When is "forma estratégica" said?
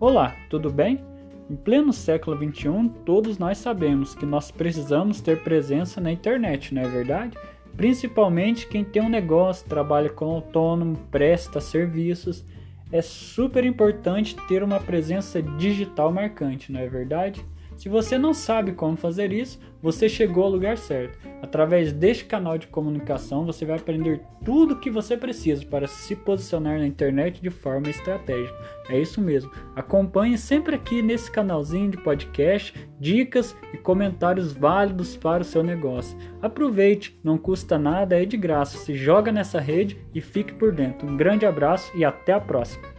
27.50-28.58